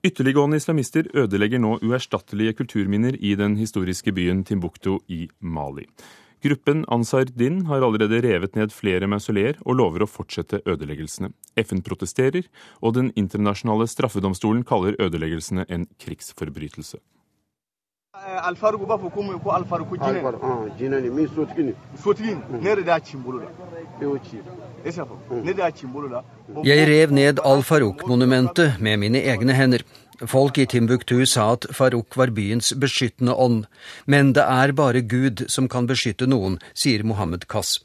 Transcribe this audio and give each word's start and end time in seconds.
Ytterliggående 0.00 0.56
islamister 0.56 1.04
ødelegger 1.12 1.60
nå 1.60 1.74
uerstattelige 1.84 2.54
kulturminner 2.56 3.18
i 3.20 3.34
den 3.36 3.58
historiske 3.60 4.14
byen 4.16 4.38
Timbuktu 4.48 4.94
i 5.12 5.26
Mali. 5.44 5.84
Gruppen 6.40 6.86
Ansar 6.88 7.28
Din 7.36 7.66
har 7.68 7.84
allerede 7.84 8.22
revet 8.24 8.56
ned 8.56 8.72
flere 8.72 9.04
mausoleer 9.04 9.58
og 9.60 9.76
lover 9.76 10.06
å 10.06 10.08
fortsette 10.08 10.62
ødeleggelsene. 10.64 11.34
FN 11.60 11.84
protesterer, 11.84 12.48
og 12.80 12.94
Den 12.96 13.12
internasjonale 13.12 13.84
straffedomstolen 13.84 14.64
kaller 14.64 14.96
ødeleggelsene 14.96 15.66
en 15.68 15.84
krigsforbrytelse. 16.00 16.96
Jeg 26.64 26.86
rev 26.88 27.12
ned 27.12 27.40
Al-Farouk-monumentet 27.44 28.80
med 28.80 28.98
mine 28.98 29.22
egne 29.22 29.54
hender. 29.54 29.84
Folk 30.26 30.58
i 30.58 30.66
Timbuktu 30.66 31.22
sa 31.26 31.52
at 31.52 31.68
Farouk 31.70 32.18
var 32.18 32.34
byens 32.34 32.72
beskyttende 32.74 33.34
ånd, 33.34 33.64
men 34.06 34.34
det 34.34 34.42
er 34.42 34.74
bare 34.82 35.00
Gud 35.00 35.46
som 35.46 35.68
kan 35.68 35.86
beskytte 35.86 36.26
noen, 36.26 36.58
sier 36.74 37.06
Mohammed 37.06 37.46
Kass. 37.46 37.78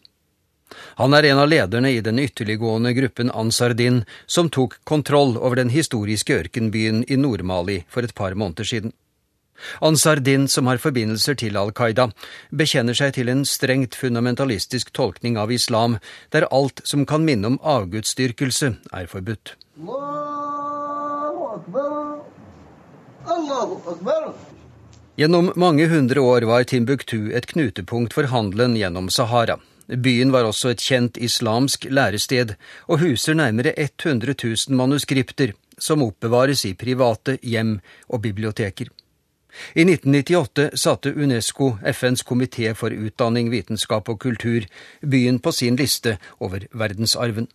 Han 0.98 1.14
er 1.14 1.30
en 1.30 1.46
av 1.46 1.50
lederne 1.54 1.94
i 1.94 2.02
den 2.02 2.18
ytterliggående 2.20 2.98
gruppen 2.98 3.30
Ansardin, 3.30 4.04
som 4.26 4.50
tok 4.50 4.80
kontroll 4.84 5.38
over 5.38 5.62
den 5.62 5.70
historiske 5.70 6.34
ørkenbyen 6.42 7.06
i 7.08 7.16
Nord-Mali 7.16 7.84
for 7.88 8.02
et 8.02 8.16
par 8.18 8.34
måneder 8.34 8.66
siden. 8.66 8.92
Ansardin, 9.82 10.48
som 10.48 10.68
har 10.68 10.82
forbindelser 10.82 11.38
til 11.40 11.58
Al 11.58 11.72
Qaida, 11.76 12.10
bekjenner 12.52 12.98
seg 12.98 13.16
til 13.18 13.30
en 13.32 13.46
strengt 13.46 13.96
fundamentalistisk 13.96 14.94
tolkning 14.94 15.38
av 15.38 15.52
islam, 15.52 16.00
der 16.32 16.48
alt 16.52 16.82
som 16.84 17.06
kan 17.06 17.26
minne 17.26 17.54
om 17.54 17.60
avgudsdyrkelse, 17.64 18.76
er 18.94 19.12
forbudt. 19.12 19.56
Gjennom 25.16 25.54
mange 25.56 25.88
hundre 25.88 26.22
år 26.22 26.46
var 26.50 26.66
Timbuktu 26.68 27.32
et 27.32 27.48
knutepunkt 27.48 28.14
for 28.14 28.28
handelen 28.34 28.76
gjennom 28.76 29.08
Sahara. 29.10 29.58
Byen 29.88 30.32
var 30.34 30.48
også 30.50 30.74
et 30.74 30.82
kjent 30.82 31.18
islamsk 31.22 31.86
lærested, 31.94 32.56
og 32.90 33.00
huser 33.00 33.38
nærmere 33.38 33.74
100 33.78 34.34
000 34.34 34.78
manuskripter, 34.78 35.54
som 35.78 36.04
oppbevares 36.04 36.66
i 36.66 36.74
private 36.74 37.38
hjem 37.44 37.78
og 38.10 38.22
biblioteker. 38.22 38.90
I 39.76 39.84
1998 39.84 40.70
satte 40.76 41.14
UNESCO, 41.16 41.78
FNs 41.94 42.24
komité 42.24 42.74
for 42.74 42.90
utdanning, 42.90 43.52
vitenskap 43.52 44.10
og 44.10 44.20
kultur, 44.20 44.66
byen 45.02 45.40
på 45.40 45.52
sin 45.52 45.76
liste 45.76 46.18
over 46.40 46.60
verdensarven. 46.74 47.48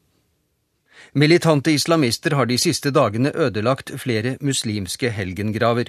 Militante 1.15 1.73
islamister 1.73 2.35
har 2.35 2.45
de 2.45 2.59
siste 2.59 2.91
dagene 2.91 3.33
ødelagt 3.35 3.93
flere 4.01 4.37
muslimske 4.41 5.11
helgengraver. 5.11 5.85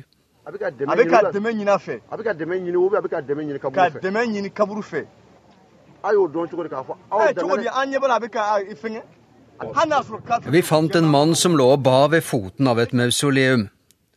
Vi 10.51 10.61
fant 10.61 10.95
en 10.95 11.09
mann 11.09 11.35
som 11.35 11.55
lå 11.55 11.67
og 11.75 11.83
ba 11.83 12.07
ved 12.07 12.21
foten 12.21 12.67
av 12.67 12.79
et 12.79 12.93
mausoleum. 12.93 13.69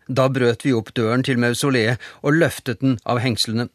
Da 0.09 0.29
brøt 0.29 0.65
vi 0.65 0.73
opp 0.77 0.93
døren 0.95 1.23
til 1.25 1.39
mausoleet 1.41 2.01
og 2.23 2.37
løftet 2.37 2.81
den 2.81 2.99
av 3.05 3.23
hengslene. 3.25 3.69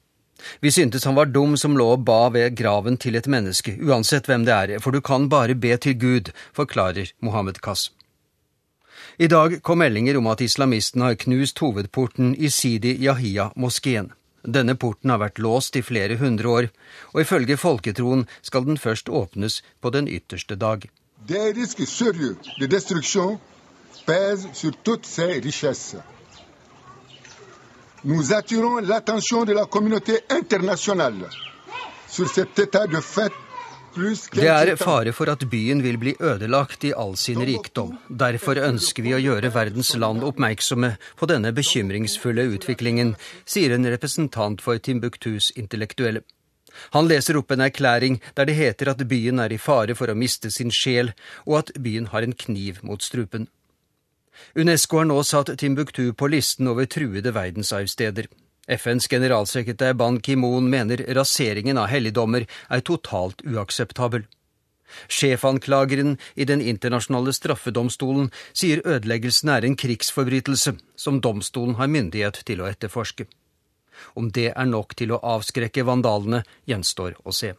Vi 0.62 0.72
syntes 0.72 1.04
han 1.04 1.18
var 1.18 1.32
dum 1.34 1.58
som 1.58 1.76
lå 1.78 1.86
og 1.96 2.06
ba 2.08 2.30
ved 2.32 2.56
graven 2.56 2.98
til 2.98 3.16
et 3.16 3.28
menneske, 3.28 3.76
uansett 3.82 4.30
hvem 4.30 4.46
det 4.48 4.54
er, 4.54 4.80
for 4.80 4.92
du 4.92 5.02
kan 5.02 5.28
bare 5.30 5.56
be 5.56 5.76
til 5.78 5.98
Gud, 6.00 6.32
forklarer 6.56 7.12
Mohammed 7.20 7.60
Kass. 7.62 7.92
I 9.20 9.28
dag 9.28 9.58
kom 9.64 9.82
meldinger 9.82 10.18
om 10.18 10.30
at 10.32 10.42
islamistene 10.42 11.10
har 11.10 11.20
knust 11.20 11.60
hovedporten 11.60 12.36
i 12.38 12.50
Sidi 12.50 12.94
Yahya-moskeen. 13.04 14.14
Denne 14.48 14.78
porten 14.80 15.12
har 15.12 15.20
vært 15.20 15.42
låst 15.44 15.76
i 15.76 15.84
flere 15.84 16.16
hundre 16.22 16.48
år, 16.48 16.70
og 17.12 17.22
ifølge 17.26 17.58
folketroen 17.60 18.24
skal 18.42 18.64
den 18.70 18.80
først 18.80 19.10
åpnes 19.10 19.60
på 19.82 19.92
den 19.92 20.08
ytterste 20.08 20.56
dag. 20.56 20.88
Det 21.28 21.36
er 21.36 21.56
risque 21.58 21.84
sérieux 21.84 22.38
de 22.60 22.68
destruction 22.68 23.40
pèse 24.08 24.48
sur 24.54 24.72
toutes. 24.84 25.06
Nous 28.04 28.34
attirons 28.34 28.78
l'attention 28.78 29.44
de 29.44 29.54
la 29.54 29.66
communauté 29.66 30.20
internationale 30.30 31.30
sur 32.08 32.30
cet 32.30 32.58
état 32.60 32.88
de 32.88 33.00
fait 33.02 33.32
det 34.34 34.48
er 34.48 34.76
fare 34.78 35.12
for 35.12 35.30
at 35.32 35.44
byen 35.50 35.82
vil 35.84 35.98
bli 35.98 36.14
ødelagt 36.20 36.84
i 36.86 36.94
all 36.94 37.16
sin 37.18 37.42
rikdom. 37.42 37.98
Derfor 38.08 38.62
ønsker 38.62 39.04
vi 39.04 39.16
å 39.18 39.20
gjøre 39.20 39.50
verdens 39.52 39.96
land 39.98 40.24
oppmerksomme 40.24 40.92
på 41.18 41.28
denne 41.28 41.52
bekymringsfulle 41.52 42.46
utviklingen, 42.54 43.16
sier 43.46 43.74
en 43.76 43.90
representant 43.90 44.62
for 44.62 44.78
Timbuktus 44.78 45.52
intellektuelle. 45.58 46.22
Han 46.94 47.10
leser 47.10 47.42
opp 47.42 47.52
en 47.52 47.66
erklæring 47.66 48.22
der 48.38 48.46
det 48.46 48.56
heter 48.56 48.94
at 48.94 49.08
byen 49.10 49.42
er 49.42 49.52
i 49.52 49.58
fare 49.58 49.98
for 49.98 50.08
å 50.08 50.16
miste 50.16 50.54
sin 50.54 50.72
sjel, 50.72 51.12
og 51.50 51.64
at 51.64 51.74
byen 51.82 52.14
har 52.14 52.24
en 52.24 52.38
kniv 52.38 52.84
mot 52.86 53.04
strupen. 53.04 53.50
UNESCO 54.56 55.02
har 55.02 55.10
nå 55.10 55.22
satt 55.24 55.52
Timbuktu 55.58 56.14
på 56.14 56.28
listen 56.28 56.68
over 56.68 56.86
truede 56.86 57.34
verdensarvsteder. 57.36 58.28
FNs 58.70 59.08
generalsekretær 59.10 59.96
Ban 59.98 60.20
Ki-moon 60.22 60.70
mener 60.70 61.02
raseringen 61.18 61.78
av 61.82 61.90
helligdommer 61.90 62.46
er 62.70 62.84
totalt 62.86 63.42
uakseptabel. 63.46 64.28
Sjefanklageren 65.08 66.18
i 66.36 66.46
Den 66.46 66.62
internasjonale 66.62 67.34
straffedomstolen 67.34 68.32
sier 68.54 68.82
ødeleggelsen 68.86 69.50
er 69.54 69.66
en 69.66 69.78
krigsforbrytelse 69.78 70.76
som 70.96 71.22
domstolen 71.22 71.78
har 71.82 71.92
myndighet 71.92 72.42
til 72.46 72.62
å 72.62 72.70
etterforske. 72.70 73.28
Om 74.16 74.32
det 74.32 74.52
er 74.56 74.70
nok 74.70 74.96
til 74.96 75.14
å 75.14 75.22
avskrekke 75.36 75.86
vandalene, 75.86 76.44
gjenstår 76.66 77.20
å 77.26 77.36
se. 77.36 77.54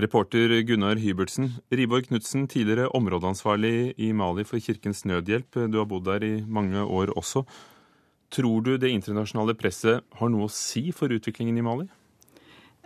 Reporter 0.00 0.54
Gunnar 0.64 0.96
Hybertsen. 0.96 1.50
Riborg 1.70 2.08
Knutsen, 2.08 2.46
tidligere 2.48 2.88
områdeansvarlig 2.96 3.94
i 4.00 4.12
Mali 4.16 4.44
for 4.48 4.60
Kirkens 4.62 5.04
Nødhjelp. 5.04 5.58
Du 5.68 5.78
har 5.78 5.88
bodd 5.90 6.06
der 6.08 6.24
i 6.24 6.34
mange 6.46 6.82
år 6.82 7.12
også. 7.20 7.44
Tror 8.30 8.62
du 8.64 8.76
det 8.78 8.92
internasjonale 8.94 9.56
presset 9.58 10.04
har 10.18 10.30
noe 10.30 10.46
å 10.46 10.52
si 10.54 10.88
for 10.96 11.12
utviklingen 11.12 11.58
i 11.58 11.64
Mali? 11.66 11.88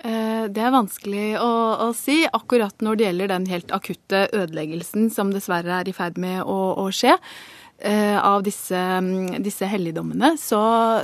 Eh, 0.02 0.46
det 0.50 0.62
er 0.64 0.74
vanskelig 0.74 1.26
å, 1.38 1.50
å, 1.86 1.90
si, 1.96 2.24
akkurat 2.26 2.82
når 2.82 2.98
det 2.98 3.06
gjelder 3.06 3.30
den 3.34 3.46
helt 3.52 3.74
akutte 3.76 4.24
ødeleggelsen 4.34 5.06
som 5.14 5.30
dessverre 5.32 5.78
er 5.80 5.90
i 5.90 5.94
ferd 5.96 6.18
med 6.20 6.42
å, 6.42 6.58
å 6.82 6.88
skje. 6.92 7.14
Eh, 7.78 8.24
av 8.24 8.42
disse, 8.46 8.78
mm, 8.78 9.42
disse 9.42 9.66
helligdommene, 9.66 10.36
så, 10.38 10.60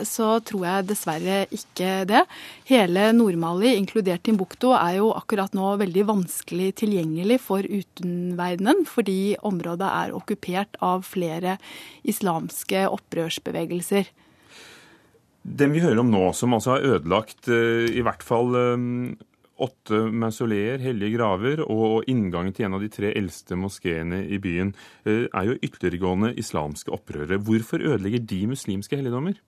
så, 0.07 0.37
tror 0.47 0.63
jeg 0.69 0.87
dessverre 0.87 1.41
ikke 1.51 2.05
det. 2.07 2.23
Hele 2.71 3.09
Nord-Mali, 3.17 3.73
inkludert 3.75 4.23
Timbuktu, 4.25 4.69
er 4.77 5.01
jo 5.01 5.11
akkurat 5.13 5.53
nå 5.57 5.73
veldig 5.83 6.07
vanskelig 6.13 6.71
tilgjengelig 6.79 7.41
for 7.43 7.67
utenverdenen, 7.67 8.85
fordi 8.87 9.35
området 9.43 9.91
er 9.91 10.15
okkupert 10.15 10.79
av 10.79 11.03
flere 11.11 11.59
islamske 12.07 12.87
opprørsbevegelser. 12.95 14.15
Den 15.43 15.75
vi 15.75 15.83
hører 15.83 16.05
om 16.05 16.15
nå, 16.15 16.23
som 16.39 16.55
altså 16.55 16.77
har 16.77 16.87
ødelagt 16.95 17.51
eh, 17.51 17.91
i 17.99 18.07
hvert 18.07 18.23
fall 18.23 18.55
åtte 19.63 20.01
mausoleer, 20.13 20.81
hellige 20.83 21.19
graver, 21.19 21.63
og 21.67 22.09
inngangen 22.11 22.55
til 22.57 22.69
en 22.69 22.79
av 22.79 22.85
de 22.85 22.91
tre 22.93 23.13
eldste 23.17 23.59
moskeene 23.59 24.23
i 24.27 24.41
byen, 24.43 24.75
eh, 25.05 25.27
er 25.29 25.51
jo 25.51 25.59
ytterliggående 25.61 26.35
islamske 26.41 26.93
opprørere. 26.93 27.39
Hvorfor 27.39 27.83
ødelegger 27.83 28.27
de 28.27 28.47
muslimske 28.47 28.97
helligdommer? 28.97 29.39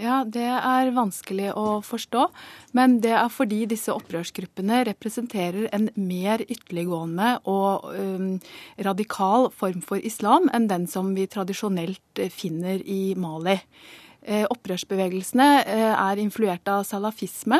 Ja, 0.00 0.22
det 0.24 0.48
er 0.48 0.88
vanskelig 0.96 1.50
å 1.52 1.82
forstå. 1.84 2.24
Men 2.72 2.96
det 3.04 3.12
er 3.12 3.28
fordi 3.28 3.66
disse 3.68 3.92
opprørsgruppene 3.92 4.86
representerer 4.88 5.68
en 5.76 5.90
mer 6.00 6.40
ytterliggående 6.46 7.34
og 7.44 7.90
um, 7.92 8.30
radikal 8.80 9.50
form 9.52 9.82
for 9.84 10.00
islam 10.00 10.48
enn 10.56 10.70
den 10.70 10.88
som 10.88 11.12
vi 11.14 11.28
tradisjonelt 11.28 12.24
finner 12.32 12.80
i 12.88 13.12
Mali. 13.20 13.58
Eh, 14.22 14.44
opprørsbevegelsene 14.46 15.46
eh, 15.66 15.88
er 15.92 16.20
influert 16.22 16.68
av 16.70 16.84
salafisme 16.86 17.58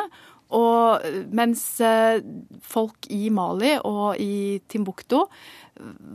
og 0.52 1.04
mens 1.34 1.64
eh, 1.80 2.22
folk 2.62 3.08
i 3.12 3.28
Mali 3.32 3.74
og 3.88 4.20
i 4.20 4.60
Timbuktu 4.68 5.22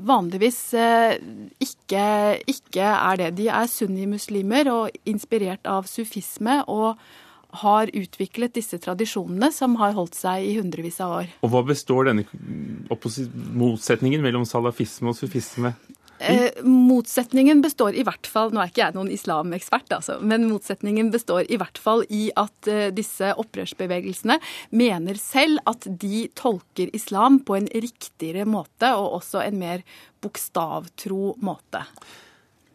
vanligvis 0.07 0.59
eh, 0.77 1.15
ikke, 1.63 2.03
ikke 2.47 2.89
er 2.89 3.21
det. 3.21 3.31
De 3.39 3.47
er 3.51 3.71
sunnimuslimer 3.71 4.69
og 4.71 4.99
inspirert 5.09 5.65
av 5.67 5.89
sufisme. 5.89 6.63
og 6.67 6.97
har 7.63 7.87
utviklet 7.95 8.53
disse 8.57 8.75
tradisjonene 8.83 9.47
som 9.55 9.77
har 9.79 9.93
holdt 9.95 10.17
seg 10.17 10.43
i 10.43 10.57
hundrevis 10.59 10.99
av 11.01 11.13
år. 11.21 11.29
Og 11.47 11.53
Hva 11.53 11.61
består 11.65 12.09
denne 12.09 12.25
motsetningen 13.55 14.21
mellom 14.21 14.43
salafisme 14.45 15.13
og 15.13 15.15
sufisme 15.17 15.71
Eh, 16.19 16.63
motsetningen 16.65 17.61
består 17.61 17.93
i 17.93 18.01
hvert 18.01 18.25
fall 18.25 18.49
Nå 18.49 18.61
er 18.63 18.71
ikke 18.71 18.81
jeg 18.81 18.95
noen 18.95 19.11
islamekspert, 19.13 19.91
altså, 19.99 20.17
men 20.17 20.47
motsetningen 20.49 21.11
består 21.13 21.45
i 21.45 21.59
hvert 21.61 21.77
fall 21.77 22.01
i 22.09 22.27
at 22.33 22.69
eh, 22.71 22.87
disse 22.95 23.35
opprørsbevegelsene 23.37 24.39
mener 24.73 25.19
selv 25.21 25.61
at 25.69 25.85
de 25.85 26.25
tolker 26.37 26.89
islam 26.97 27.37
på 27.45 27.59
en 27.59 27.69
riktigere 27.69 28.47
måte, 28.49 28.89
og 28.97 29.19
også 29.21 29.43
en 29.45 29.59
mer 29.61 29.85
bokstavtro 30.23 31.35
måte. 31.45 31.83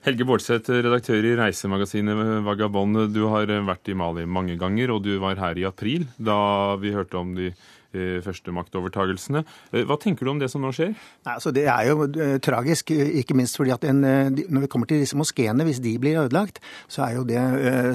Helge 0.03 0.27
Bårdseth, 0.27 0.71
redaktør 0.83 1.23
i 1.27 1.37
reisemagasinet 1.39 2.43
Vagabond. 2.47 3.05
Du 3.15 3.25
har 3.31 3.50
vært 3.67 3.91
i 3.91 3.94
Mali 3.94 4.25
mange 4.27 4.56
ganger, 4.59 4.94
og 4.94 5.05
du 5.06 5.15
var 5.23 5.39
her 5.39 5.59
i 5.59 5.67
april 5.67 6.09
da 6.19 6.75
vi 6.83 6.94
hørte 6.94 7.19
om 7.21 7.37
de 7.37 7.53
eh, 7.94 8.19
første 8.25 8.55
maktovertagelsene. 8.55 9.44
Eh, 9.73 9.85
hva 9.89 9.99
tenker 10.00 10.27
du 10.27 10.33
om 10.35 10.43
det 10.43 10.50
som 10.53 10.65
nå 10.65 10.73
skjer? 10.75 10.93
Nei, 10.97 11.35
altså 11.37 11.53
det 11.55 11.67
er 11.71 11.89
jo 11.91 12.09
uh, 12.09 12.37
tragisk, 12.43 12.91
ikke 12.93 13.37
minst 13.39 13.59
fordi 13.61 13.75
at 13.75 13.87
en, 13.89 14.03
når 14.03 14.67
vi 14.67 14.71
kommer 14.73 14.91
til 14.91 15.03
disse 15.03 15.19
moskeene, 15.19 15.67
hvis 15.69 15.83
de 15.85 15.94
blir 16.03 16.21
ødelagt, 16.25 16.61
så 16.91 17.06
er 17.06 17.17
jo 17.19 17.25
det 17.29 17.41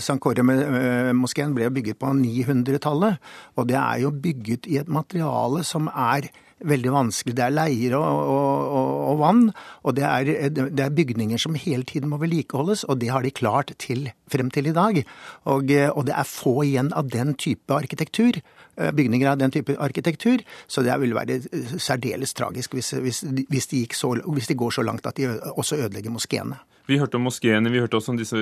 Sankore-moskeen 0.04 1.56
ble 1.58 1.70
bygget 1.74 2.00
på 2.02 2.12
900-tallet. 2.18 3.22
Og 3.58 3.70
det 3.70 3.78
er 3.80 4.04
jo 4.04 4.12
bygget 4.12 4.68
i 4.70 4.80
et 4.82 4.92
materiale 4.92 5.64
som 5.68 5.90
er 5.92 6.30
veldig 6.66 6.94
vanskelig. 6.94 7.36
Det 7.38 7.46
er 7.46 7.54
leier 7.54 7.96
og, 7.98 8.06
og, 8.06 8.62
og, 8.78 8.92
og 9.12 9.20
vann, 9.22 9.44
og 9.84 9.98
det 9.98 10.06
er, 10.08 10.32
det 10.50 10.84
er, 10.84 10.96
bygninger 10.98 11.42
som 11.42 11.58
hele 11.60 11.86
tiden 11.88 12.10
må 12.12 12.20
vedlikeholdes, 12.22 12.86
og 12.88 13.02
det 13.02 13.12
har 13.14 13.26
de 13.26 13.34
klart 13.34 13.74
til 13.82 14.10
frem 14.32 14.50
til 14.54 14.72
i 14.72 14.76
dag. 14.76 15.02
Og, 15.46 15.68
det 15.68 16.16
er 16.16 16.28
få 16.28 16.62
igjen 16.66 16.92
av 16.98 17.12
den 17.14 17.36
type 17.40 17.74
arkitektur 17.74 18.40
eh, 18.40 18.57
bygninger 18.78 19.32
av 19.32 19.40
den 19.42 19.54
type 19.54 19.76
arkitektur, 19.82 20.44
så 20.68 20.84
det 20.86 20.96
vil 21.02 21.16
være 21.18 21.40
særdeles 21.82 22.34
tragisk 22.38 22.78
hvis, 22.78 22.92
hvis, 23.02 23.24
hvis, 23.50 23.68
de 23.74 23.84
så, 23.94 24.14
hvis, 24.26 24.48
de 24.48 24.58
går 24.58 24.76
så 24.78 24.86
langt 24.86 25.08
at 25.10 25.18
de 25.18 25.30
også 25.58 25.80
ødelegger 25.82 26.14
moskeene. 26.14 26.60
Vi 26.88 27.00
hørte 27.02 27.20
om 27.20 27.26
moskeene, 27.28 27.72
vi 27.72 27.82
hørte 27.84 28.00
også 28.00 28.14
om 28.14 28.18
disse 28.20 28.38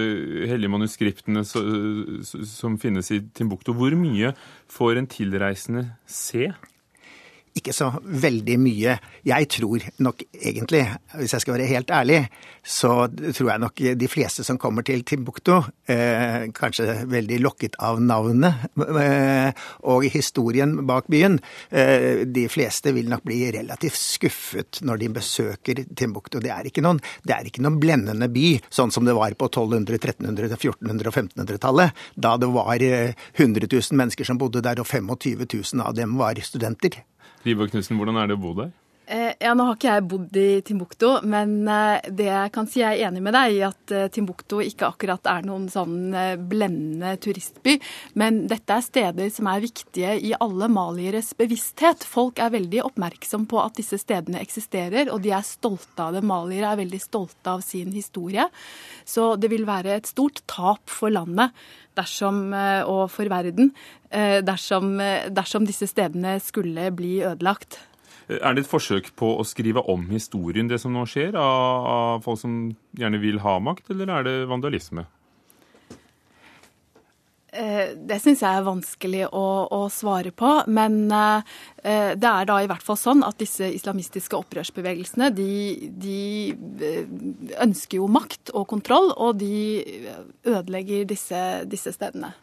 hellige 0.45 0.69
manuskriptene 0.69 1.41
som 1.45 2.77
finnes 2.77 3.09
i 3.11 3.23
Timbuktu. 3.33 3.73
Hvor 3.73 3.95
mye 3.97 4.35
får 4.69 4.99
en 4.99 5.07
tilreisende 5.09 5.87
se? 6.05 6.51
Ikke 7.55 7.73
så 7.75 7.87
veldig 8.03 8.57
mye. 8.59 8.97
Jeg 9.25 9.47
tror 9.55 9.85
nok 10.03 10.23
egentlig, 10.35 10.83
hvis 11.15 11.35
jeg 11.35 11.43
skal 11.43 11.55
være 11.55 11.69
helt 11.69 11.91
ærlig, 11.93 12.19
så 12.65 13.07
tror 13.07 13.49
jeg 13.51 13.61
nok 13.61 13.81
de 14.01 14.09
fleste 14.11 14.43
som 14.43 14.59
kommer 14.61 14.83
til 14.85 15.05
Timbuktu, 15.07 15.53
eh, 15.87 16.49
kanskje 16.55 17.05
veldig 17.07 17.39
lokket 17.43 17.77
av 17.79 18.01
navnet 18.01 18.65
eh, 18.81 19.53
og 19.87 20.07
historien 20.11 20.75
bak 20.87 21.07
byen, 21.11 21.39
eh, 21.69 22.25
de 22.25 22.47
fleste 22.51 22.91
vil 22.95 23.09
nok 23.11 23.23
bli 23.27 23.39
relativt 23.55 23.99
skuffet 24.01 24.81
når 24.83 25.03
de 25.03 25.11
besøker 25.19 25.83
Timbuktu. 25.95 26.41
Det 26.43 26.51
er 26.51 26.67
ikke 26.67 26.83
noen, 26.83 26.99
det 27.23 27.37
er 27.37 27.47
ikke 27.47 27.63
noen 27.63 27.79
blendende 27.79 28.29
by, 28.33 28.55
sånn 28.73 28.91
som 28.91 29.07
det 29.07 29.15
var 29.15 29.37
på 29.39 29.49
1200-, 29.51 30.01
1300-, 30.01 30.59
1400- 30.59 31.11
og 31.11 31.19
1500-tallet, 31.23 32.05
da 32.19 32.35
det 32.41 32.51
var 32.51 32.83
100 32.83 33.15
eh, 33.39 33.71
000 33.71 34.01
mennesker 34.01 34.27
som 34.27 34.41
bodde 34.41 34.65
der, 34.65 34.81
og 34.81 34.89
25 34.89 35.45
000 35.45 35.85
av 35.85 35.95
dem 35.95 36.17
var 36.19 36.41
studenter. 36.43 37.05
Live 37.45 37.67
Knutsen, 37.69 37.97
hvordan 37.99 38.17
er 38.17 38.31
det 38.31 38.39
å 38.39 38.41
bo 38.41 38.55
der? 38.57 38.71
Eh, 39.39 39.45
ja, 39.45 39.53
Nå 39.53 39.65
har 39.67 39.77
ikke 39.77 39.93
jeg 39.93 40.05
bodd 40.09 40.37
i 40.39 40.61
Timbuktu, 40.65 41.07
men 41.27 41.67
eh, 41.67 42.07
det 42.11 42.27
jeg 42.27 42.51
kan 42.55 42.67
si 42.69 42.81
jeg 42.81 42.99
er 42.99 43.09
enig 43.09 43.23
med 43.23 43.35
deg 43.35 43.55
i 43.55 43.61
at 43.65 43.83
Timbukto 43.85 44.13
Timbuktu 44.25 44.57
ikke 44.65 44.87
akkurat 44.87 45.27
er 45.29 45.45
noen 45.45 45.67
sånn 45.69 46.13
blendende 46.49 47.11
turistby. 47.21 47.75
Men 48.17 48.45
dette 48.49 48.73
er 48.73 48.85
steder 48.85 49.29
som 49.33 49.49
er 49.51 49.61
viktige 49.63 50.15
i 50.17 50.31
alle 50.41 50.69
malieres 50.71 51.33
bevissthet. 51.37 52.05
Folk 52.07 52.41
er 52.41 52.53
veldig 52.55 52.81
oppmerksom 52.87 53.45
på 53.51 53.59
at 53.61 53.77
disse 53.77 53.99
stedene 54.01 54.41
eksisterer, 54.41 55.11
og 55.13 55.21
de 55.23 55.33
er 55.35 55.45
stolte 55.45 56.07
av 56.07 56.17
det. 56.17 56.23
Maliere 56.25 56.73
er 56.73 56.81
veldig 56.81 57.01
stolte 57.03 57.53
av 57.53 57.61
sin 57.65 57.93
historie. 57.93 58.47
Så 59.05 59.35
det 59.37 59.51
vil 59.53 59.67
være 59.67 59.99
et 59.99 60.09
stort 60.09 60.41
tap 60.49 60.89
for 60.89 61.13
landet 61.13 61.53
dersom, 61.95 62.47
og 62.89 63.05
for 63.13 63.29
verden 63.31 63.71
dersom, 64.09 64.95
dersom 65.31 65.69
disse 65.69 65.87
stedene 65.91 66.39
skulle 66.43 66.89
bli 66.97 67.19
ødelagt. 67.23 67.79
Er 68.27 68.55
det 68.55 68.63
et 68.63 68.69
forsøk 68.69 69.11
på 69.19 69.35
å 69.37 69.43
skrive 69.45 69.83
om 69.91 70.07
historien, 70.09 70.69
det 70.69 70.79
som 70.81 70.95
nå 70.95 71.03
skjer, 71.09 71.35
av, 71.37 71.89
av 71.95 72.23
folk 72.25 72.41
som 72.41 72.55
gjerne 72.97 73.21
vil 73.21 73.37
ha 73.43 73.59
makt, 73.61 73.91
eller 73.93 74.09
er 74.15 74.25
det 74.25 74.35
vandalisme? 74.49 75.05
Eh, 77.55 77.93
det 77.95 78.17
syns 78.19 78.41
jeg 78.43 78.51
er 78.51 78.65
vanskelig 78.65 79.23
å, 79.29 79.45
å, 79.71 79.81
svare 79.93 80.33
på. 80.35 80.51
Men 80.67 81.05
eh, 81.07 82.15
det 82.17 82.31
er 82.31 82.47
da 82.49 82.57
i 82.61 82.69
hvert 82.69 82.83
fall 82.83 82.99
sånn 82.99 83.23
at 83.27 83.39
disse 83.39 83.69
islamistiske 83.77 84.37
opprørsbevegelsene 84.37 85.31
de, 85.35 85.51
de, 85.91 86.21
eh, 86.83 87.03
ønsker 87.63 88.01
jo 88.01 88.09
makt 88.11 88.51
og 88.55 88.67
kontroll, 88.73 89.11
og 89.15 89.39
de 89.39 89.55
ødelegger 90.43 91.07
disse, 91.09 91.43
disse 91.71 91.95
stedene. 91.95 92.33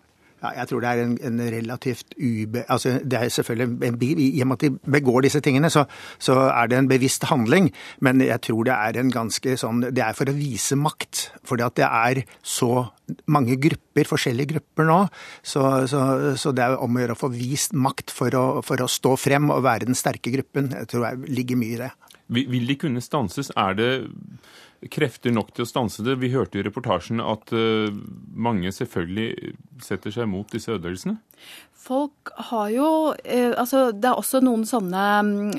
Ja, 0.43 0.51
jeg 0.59 0.69
tror 0.69 0.83
det 0.83 0.91
er 0.91 1.03
en, 1.05 1.13
en 1.23 1.41
relativt 1.55 2.17
ube... 2.19 2.65
Altså, 2.67 2.97
det 3.05 3.19
er 3.19 3.31
selvfølgelig 3.31 3.87
en, 3.87 3.99
I 4.03 4.43
og 4.43 4.49
med 4.51 4.57
at 4.57 4.65
de 4.65 4.93
begår 4.97 5.27
disse 5.27 5.41
tingene, 5.45 5.71
så, 5.71 5.85
så, 6.19 6.35
er 6.51 6.67
det 6.67 6.79
en 6.79 6.89
bevisst 6.91 7.29
handling. 7.31 7.71
Men 8.01 8.21
jeg 8.21 8.41
tror 8.49 8.67
det 8.67 8.75
er 8.75 8.99
en 8.99 9.13
ganske 9.15 9.55
sånn 9.61 9.85
Det 9.95 10.03
er 10.03 10.17
for 10.19 10.31
å 10.31 10.35
vise 10.35 10.79
makt. 10.79 11.29
Fordi 11.47 11.71
det 11.79 11.87
er 11.87 12.25
så 12.43 12.89
mange 13.31 13.59
grupper, 13.63 14.09
forskjellige 14.09 14.55
grupper 14.57 14.89
nå. 14.89 15.01
Så, 15.47 15.63
så, 15.91 16.03
så 16.39 16.55
det 16.57 16.67
er 16.67 16.79
om 16.83 16.97
å 16.97 17.05
gjøre 17.05 17.17
å 17.17 17.23
få 17.23 17.31
vist 17.35 17.77
makt 17.79 18.11
for 18.11 18.35
å, 18.35 18.47
for 18.67 18.83
å 18.83 18.91
stå 18.91 19.15
frem 19.21 19.51
og 19.55 19.63
være 19.67 19.91
den 19.91 19.99
sterke 19.99 20.35
gruppen. 20.35 20.73
Jeg 20.75 20.91
tror 20.91 21.07
det 21.07 21.37
ligger 21.39 21.61
mye 21.61 21.77
i 21.77 21.83
det. 21.85 21.93
Vil 22.33 22.67
de 22.67 22.79
kunne 22.81 23.03
stanses? 23.05 23.51
Er 23.59 23.77
det 23.77 23.91
krefter 24.91 25.35
nok 25.35 25.53
til 25.55 25.67
å 25.67 25.69
stanse 25.69 26.05
det? 26.07 26.19
Vi 26.23 26.33
hørte 26.33 26.59
i 26.59 26.65
reportasjen 26.67 27.23
at 27.23 27.53
uh, 27.55 27.93
mange 28.35 28.73
selvfølgelig 28.75 29.55
setter 29.85 30.15
seg 30.15 30.31
mot 30.31 30.49
disse 30.51 30.73
ødeleggelsene. 30.73 31.19
Folk 31.83 32.31
har 32.51 32.69
jo 32.71 32.89
eh, 33.25 33.51
Altså, 33.59 33.91
det 33.91 34.07
er 34.07 34.19
også 34.19 34.43
noen 34.45 34.63
sånne 34.69 35.07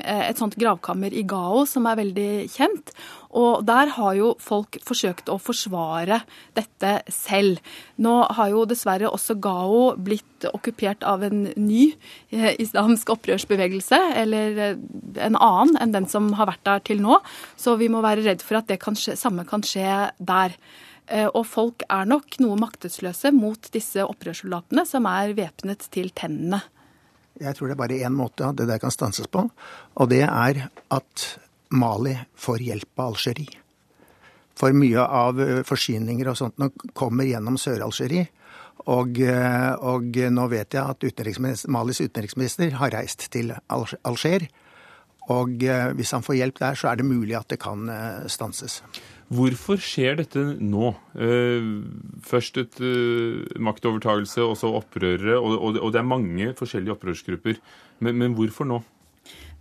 eh, 0.00 0.22
Et 0.30 0.40
sånt 0.40 0.56
gravkammer 0.60 1.12
i 1.12 1.24
Gao 1.28 1.64
som 1.68 1.88
er 1.90 1.98
veldig 2.00 2.30
kjent. 2.54 2.94
Og 3.34 3.64
der 3.66 3.90
har 3.96 4.14
jo 4.14 4.30
folk 4.42 4.78
forsøkt 4.86 5.28
å 5.32 5.40
forsvare 5.42 6.20
dette 6.54 6.92
selv. 7.10 7.58
Nå 7.98 8.12
har 8.38 8.52
jo 8.52 8.62
dessverre 8.70 9.10
også 9.10 9.34
Gao 9.42 9.88
blitt 9.98 10.46
okkupert 10.52 11.02
av 11.08 11.26
en 11.26 11.48
ny 11.58 11.88
eh, 12.30 12.52
islamsk 12.62 13.10
opprørsbevegelse, 13.16 13.98
eller 14.22 14.62
en 14.62 15.34
annen 15.40 15.74
enn 15.82 15.96
den 15.96 16.06
som 16.10 16.30
har 16.38 16.52
vært 16.52 16.64
der 16.68 16.86
til 16.86 17.02
nå. 17.02 17.18
Så 17.58 17.74
vi 17.80 17.90
må 17.90 18.04
være 18.06 18.22
redd 18.22 18.44
for 18.46 18.60
at 18.60 18.70
det 18.70 18.78
kan 18.84 18.94
skje, 18.94 19.18
samme 19.18 19.42
kan 19.50 19.66
skje 19.66 20.12
der. 20.22 20.54
Eh, 21.06 21.26
og 21.28 21.44
folk 21.44 21.84
er 21.92 22.06
nok 22.08 22.38
noe 22.40 22.56
maktesløse 22.60 23.32
mot 23.36 23.68
disse 23.74 24.04
opprørssoldatene 24.04 24.86
som 24.88 25.08
er 25.10 25.34
væpnet 25.36 25.84
til 25.92 26.08
tennene. 26.16 26.62
Jeg 27.40 27.56
tror 27.58 27.68
det 27.68 27.74
er 27.74 27.82
bare 27.82 27.98
én 28.06 28.14
måte 28.14 28.52
det 28.56 28.68
der 28.70 28.80
kan 28.80 28.94
stanses 28.94 29.28
på, 29.28 29.42
og 29.44 30.08
det 30.12 30.22
er 30.24 30.68
at 30.94 31.26
Mali 31.74 32.14
får 32.38 32.62
hjelp 32.62 33.02
av 33.02 33.12
Algerie. 33.12 33.60
For 34.54 34.72
mye 34.72 35.02
av 35.02 35.40
eh, 35.42 35.60
forsyninger 35.66 36.30
og 36.30 36.40
sånt 36.40 36.80
kommer 36.96 37.28
gjennom 37.28 37.58
Sør-Algerie. 37.60 38.30
Og, 38.90 39.18
eh, 39.20 39.72
og, 39.84 40.16
nå 40.30 40.44
vet 40.52 40.76
jeg 40.76 40.82
at 40.94 41.04
utenriksminister, 41.04 41.72
Malis 41.74 42.00
utenriksminister 42.00 42.78
har 42.80 42.94
reist 42.94 43.26
til 43.34 43.52
Alger. 43.68 44.46
Og 45.34 45.62
hvis 45.96 46.10
han 46.12 46.24
får 46.24 46.36
hjelp 46.36 46.58
der, 46.60 46.76
så 46.76 46.90
er 46.90 46.98
det 47.00 47.06
mulig 47.08 47.32
at 47.38 47.48
det 47.48 47.56
kan 47.62 47.88
stanses. 48.28 48.82
Hvorfor 49.34 49.80
skjer 49.82 50.18
dette 50.20 50.42
nå? 50.62 50.92
Først 52.24 52.58
et 52.60 52.80
maktovertagelse, 53.58 54.42
og 54.44 54.56
så 54.60 54.70
opprørere. 54.78 55.38
Og 55.40 55.90
det 55.94 56.00
er 56.00 56.06
mange 56.06 56.52
forskjellige 56.58 56.94
opprørsgrupper. 56.94 57.58
Men, 58.04 58.18
men 58.20 58.36
hvorfor 58.38 58.68
nå? 58.68 58.82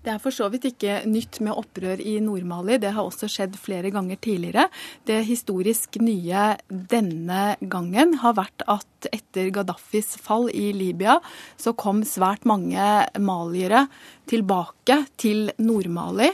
Det 0.03 0.11
er 0.11 0.19
for 0.19 0.35
så 0.35 0.49
vidt 0.51 0.65
ikke 0.67 0.97
nytt 1.07 1.37
med 1.45 1.55
opprør 1.55 2.01
i 2.03 2.17
Nord-Mali. 2.19 2.75
Det 2.81 2.91
har 2.91 3.07
også 3.07 3.29
skjedd 3.31 3.55
flere 3.55 3.87
ganger 3.93 4.19
tidligere. 4.19 4.65
Det 5.07 5.21
historisk 5.23 5.95
nye 6.03 6.57
denne 6.67 7.43
gangen 7.71 8.17
har 8.19 8.35
vært 8.35 8.65
at 8.67 9.07
etter 9.15 9.47
Gaddafis 9.55 10.17
fall 10.19 10.49
i 10.51 10.73
Libya, 10.75 11.21
så 11.55 11.71
kom 11.71 12.01
svært 12.07 12.43
mange 12.43 12.83
maliere 13.15 13.85
tilbake 14.27 15.05
til 15.23 15.53
Nord-Mali. 15.63 16.33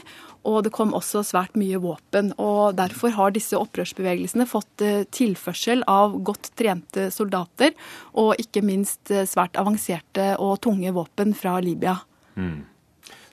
Og 0.50 0.64
det 0.66 0.74
kom 0.74 0.96
også 0.96 1.22
svært 1.28 1.54
mye 1.60 1.78
våpen. 1.78 2.32
og 2.42 2.74
Derfor 2.74 3.14
har 3.14 3.36
disse 3.36 3.58
opprørsbevegelsene 3.60 4.48
fått 4.50 4.82
eh, 4.82 5.04
tilførsel 5.12 5.84
av 5.86 6.16
godt 6.26 6.50
trente 6.58 7.10
soldater, 7.14 7.76
og 8.18 8.34
ikke 8.40 8.64
minst 8.66 9.12
eh, 9.14 9.28
svært 9.28 9.60
avanserte 9.60 10.32
og 10.40 10.58
tunge 10.64 10.90
våpen 10.96 11.36
fra 11.38 11.58
Libya. 11.62 12.00
Mm. 12.40 12.69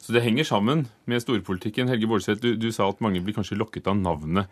Så 0.07 0.15
det 0.15 0.23
henger 0.23 0.45
sammen 0.47 0.85
med 1.03 1.19
storpolitikken. 1.19 1.89
Helge 1.91 2.07
Bårdseth, 2.07 2.39
du, 2.39 2.53
du, 2.55 2.69
sa 2.71 2.85
at 2.87 3.01
mange 3.03 3.19
blir 3.19 3.35
kanskje 3.35 3.57
lokket 3.59 3.89
av 3.91 3.97
navnet. 3.99 4.47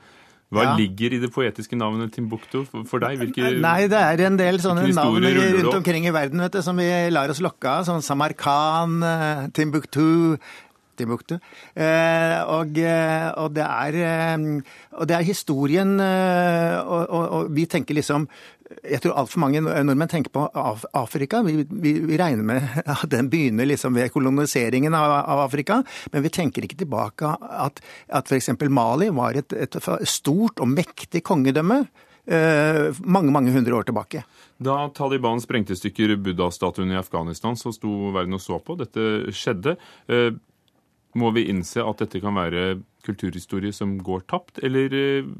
Hva 0.51 0.65
ja. 0.65 0.73
ligger 0.77 1.15
i 1.15 1.19
det 1.23 1.29
poetiske 1.33 1.77
navnet 1.79 2.11
Timbuktu 2.13 2.65
for 2.67 3.01
deg? 3.01 3.15
Hvilke, 3.21 3.53
Nei, 3.63 3.87
det 3.89 3.97
er 3.97 4.25
en 4.27 4.35
del 4.37 4.59
sånne 4.61 4.83
navn 4.91 5.23
rundt 5.23 5.77
omkring 5.79 6.05
i 6.05 6.13
verden 6.13 6.43
vet 6.43 6.59
du, 6.59 6.59
som 6.61 6.77
vi 6.77 6.85
lar 7.09 7.31
oss 7.31 7.39
lokke 7.41 7.71
av. 7.71 7.87
Sånn 7.87 8.03
Samarkand, 8.03 9.07
eh, 9.07 9.45
Timbuktu, 9.55 10.35
Timbuktu. 10.97 11.37
Eh, 11.75 12.39
og, 12.51 12.77
eh, 12.79 13.29
og, 13.41 13.53
det 13.55 13.65
er, 13.65 13.97
eh, 14.07 14.45
og 14.95 15.09
det 15.09 15.17
er 15.17 15.27
historien 15.27 15.95
og, 15.99 17.01
og, 17.05 17.23
og 17.23 17.55
vi 17.55 17.67
tenker 17.69 17.97
liksom 17.97 18.29
jeg 18.65 18.97
tror 19.03 19.19
altfor 19.21 19.43
mange 19.43 19.59
nordmenn 19.61 20.09
tenker 20.09 20.33
på 20.33 20.41
Afrika. 20.97 21.43
Vi, 21.45 21.67
vi, 21.69 21.91
vi, 22.01 22.17
regner 22.17 22.41
med 22.49 22.79
at 22.95 23.05
den 23.11 23.29
begynner 23.29 23.67
liksom 23.69 23.93
ved 23.95 24.09
koloniseringen 24.13 24.95
av, 24.97 25.13
av, 25.21 25.43
Afrika, 25.43 25.77
men 26.11 26.25
vi 26.25 26.31
tenker 26.33 26.65
ikke 26.65 26.79
tilbake 26.81 27.29
at, 27.45 27.77
at 28.09 28.31
f.eks. 28.31 28.49
Mali 28.73 29.11
var 29.13 29.37
et, 29.37 29.53
et, 29.53 29.77
stort 30.09 30.63
og 30.65 30.73
mektig 30.73 31.21
kongedømme 31.25 31.83
mange, 32.25 33.29
mange 33.29 33.51
hundre 33.53 33.75
år 33.77 33.85
tilbake. 33.85 34.23
Da 34.57 34.87
Taliban 34.95 35.41
sprengte 35.43 35.75
stykker 35.77 36.15
Buddha-statuen 36.23 36.93
i 36.93 36.97
Afghanistan, 36.97 37.57
så 37.59 37.73
sto 37.75 38.11
verden 38.15 38.37
og 38.37 38.41
så 38.43 38.59
på. 38.63 38.77
Dette 38.79 39.33
skjedde. 39.35 39.75
Må 41.15 41.31
vi 41.35 41.47
innse 41.51 41.83
at 41.83 42.03
dette 42.03 42.21
kan 42.23 42.35
være 42.37 42.79
kulturhistorie 43.05 43.73
som 43.75 43.97
går 44.03 44.25
tapt, 44.31 44.59
eller 44.65 44.93
eh, 44.95 45.31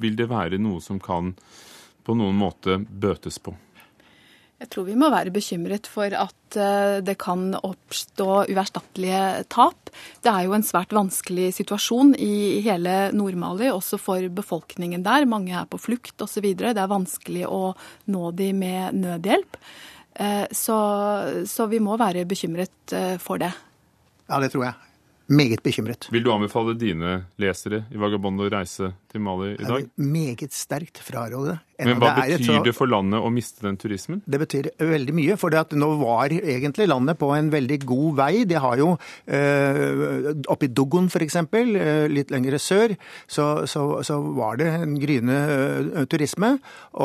vil 0.00 0.16
det 0.18 0.30
være 0.30 0.60
noe 0.62 0.82
som 0.84 1.00
kan 1.02 1.34
på 2.06 2.16
noen 2.16 2.38
måte 2.38 2.78
bøtes 2.78 3.40
på? 3.42 3.54
Jeg 4.60 4.68
tror 4.74 4.84
vi 4.90 4.96
må 5.00 5.08
være 5.08 5.32
bekymret 5.32 5.88
for 5.88 6.12
at 6.12 6.56
eh, 6.60 6.98
det 7.04 7.16
kan 7.22 7.54
oppstå 7.56 8.26
uerstattelige 8.52 9.46
tap. 9.52 9.88
Det 10.20 10.30
er 10.30 10.44
jo 10.44 10.52
en 10.56 10.66
svært 10.66 10.92
vanskelig 10.92 11.48
situasjon 11.56 12.12
i 12.20 12.60
hele 12.66 13.08
Nord-Mali, 13.16 13.70
også 13.72 13.98
for 14.00 14.26
befolkningen 14.36 15.06
der. 15.06 15.24
Mange 15.28 15.56
er 15.56 15.70
på 15.70 15.80
flukt 15.80 16.20
osv. 16.20 16.50
Det 16.60 16.74
er 16.74 16.92
vanskelig 16.92 17.48
å 17.48 17.72
nå 18.12 18.30
de 18.36 18.52
med 18.56 19.00
nødhjelp. 19.00 19.58
Eh, 20.20 20.44
så, 20.52 20.78
så 21.48 21.66
vi 21.72 21.80
må 21.80 21.96
være 21.98 22.28
bekymret 22.28 22.94
for 23.24 23.40
det. 23.40 23.54
Ja, 24.28 24.38
det 24.44 24.52
tror 24.52 24.68
jeg 24.68 24.89
meget 25.30 25.62
bekymret. 25.62 26.08
Vil 26.10 26.24
du 26.26 26.32
anbefale 26.34 26.74
dine 26.78 27.20
lesere 27.40 27.84
i 27.94 27.98
Vagabond 28.00 28.42
å 28.42 28.48
reise 28.50 28.90
til 29.10 29.22
Mali 29.22 29.52
i 29.54 29.58
dag? 29.62 29.84
Jeg 29.84 29.86
vil 29.86 30.08
meget 30.16 30.54
sterkt 30.56 30.98
fraråde 31.06 31.58
Men 31.78 32.00
hva 32.02 32.10
det 32.18 32.38
betyr 32.40 32.58
så... 32.58 32.62
det 32.66 32.74
for 32.76 32.90
landet 32.90 33.22
å 33.22 33.30
miste 33.32 33.64
den 33.64 33.78
turismen? 33.80 34.22
Det 34.26 34.40
betyr 34.42 34.70
veldig 34.78 35.14
mye. 35.16 35.36
For 35.40 35.54
nå 35.78 35.90
var 36.02 36.34
egentlig 36.34 36.88
landet 36.90 37.20
på 37.20 37.30
en 37.36 37.50
veldig 37.52 37.78
god 37.86 38.18
vei. 38.18 38.32
De 38.50 38.58
har 38.60 38.82
jo 38.82 38.90
eh, 39.26 40.34
Oppe 40.50 40.66
i 40.66 40.72
Dogon 40.74 41.06
f.eks., 41.10 41.38
øh, 41.40 42.08
litt 42.10 42.34
lenger 42.34 42.58
sør, 42.60 42.96
så, 43.30 43.46
så, 43.70 43.84
så, 44.06 44.18
var 44.36 44.58
det 44.60 44.68
en 44.82 44.98
gryende 45.00 45.38
eh, 45.46 46.02
turisme. 46.10 46.56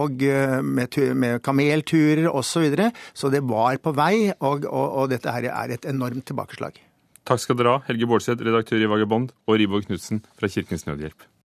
Og 0.01 0.25
eh, 0.25 0.57
med, 0.65 0.99
med 1.13 1.45
kamelturer 1.45 2.29
osv. 2.31 2.53
Så, 2.55 2.61
videre. 2.63 2.85
så 3.11 3.27
det 3.27 3.41
var 3.43 3.75
på 3.83 3.91
vei, 3.91 4.29
og, 4.39 4.63
og, 4.63 4.85
og 5.01 5.09
dette 5.11 5.33
her 5.35 5.49
er 5.51 5.73
et 5.75 5.87
enormt 5.91 6.23
tilbakeslag. 6.29 6.79
Takk 7.25 7.41
skal 7.41 7.57
dere 7.57 7.71
ha, 7.73 7.85
Helge 7.87 8.05
Bårdseth, 8.05 8.43
redaktør 8.45 8.83
i 8.85 8.89
Vagabond, 8.89 9.31
og 9.49 9.57
Riborg 9.57 9.87
Knutsen 9.87 10.21
fra 10.37 10.49
Kirkens 10.51 10.85
Nødhjelp. 10.85 11.25